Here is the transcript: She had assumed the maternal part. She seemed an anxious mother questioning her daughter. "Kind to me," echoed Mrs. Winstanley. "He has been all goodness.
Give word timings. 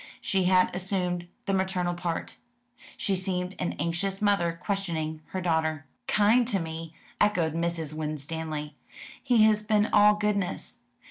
She 0.19 0.45
had 0.45 0.75
assumed 0.75 1.27
the 1.45 1.53
maternal 1.53 1.93
part. 1.93 2.37
She 2.97 3.15
seemed 3.15 3.53
an 3.59 3.73
anxious 3.73 4.19
mother 4.19 4.59
questioning 4.59 5.21
her 5.27 5.41
daughter. 5.41 5.85
"Kind 6.07 6.47
to 6.47 6.57
me," 6.59 6.95
echoed 7.19 7.53
Mrs. 7.53 7.93
Winstanley. 7.93 8.75
"He 9.21 9.43
has 9.43 9.61
been 9.61 9.91
all 9.93 10.15
goodness. 10.15 10.79